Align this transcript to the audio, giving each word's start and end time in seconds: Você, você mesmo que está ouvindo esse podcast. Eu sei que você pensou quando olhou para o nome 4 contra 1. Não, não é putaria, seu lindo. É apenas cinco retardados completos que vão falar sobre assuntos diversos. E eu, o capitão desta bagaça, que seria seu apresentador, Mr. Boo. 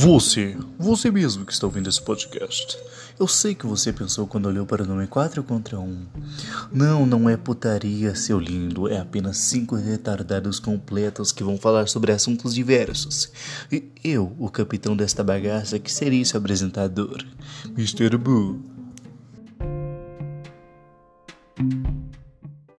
Você, 0.00 0.56
você 0.78 1.10
mesmo 1.10 1.44
que 1.44 1.52
está 1.52 1.66
ouvindo 1.66 1.88
esse 1.88 2.00
podcast. 2.00 2.78
Eu 3.18 3.26
sei 3.26 3.52
que 3.52 3.66
você 3.66 3.92
pensou 3.92 4.28
quando 4.28 4.46
olhou 4.46 4.64
para 4.64 4.84
o 4.84 4.86
nome 4.86 5.08
4 5.08 5.42
contra 5.42 5.80
1. 5.80 6.06
Não, 6.72 7.04
não 7.04 7.28
é 7.28 7.36
putaria, 7.36 8.14
seu 8.14 8.38
lindo. 8.38 8.86
É 8.88 9.00
apenas 9.00 9.38
cinco 9.38 9.74
retardados 9.74 10.60
completos 10.60 11.32
que 11.32 11.42
vão 11.42 11.58
falar 11.58 11.88
sobre 11.88 12.12
assuntos 12.12 12.54
diversos. 12.54 13.32
E 13.72 13.90
eu, 14.04 14.36
o 14.38 14.48
capitão 14.48 14.96
desta 14.96 15.24
bagaça, 15.24 15.80
que 15.80 15.92
seria 15.92 16.24
seu 16.24 16.38
apresentador, 16.38 17.18
Mr. 17.76 18.16
Boo. 18.16 18.60